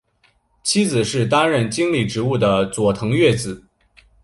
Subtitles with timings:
[0.63, 3.65] 妻子是担任经理职务的佐藤悦子。